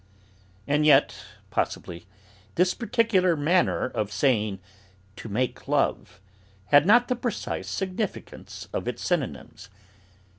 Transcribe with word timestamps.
And 0.67 0.83
yet 0.83 1.13
possibly 1.51 2.07
this 2.55 2.73
particular 2.73 3.35
manner 3.37 3.85
of 3.85 4.11
saying 4.11 4.57
"to 5.17 5.29
make 5.29 5.67
love" 5.67 6.19
had 6.69 6.87
not 6.87 7.07
the 7.07 7.15
precise 7.15 7.69
significance 7.69 8.67
of 8.73 8.87
its 8.87 9.03
synonyms. 9.05 9.69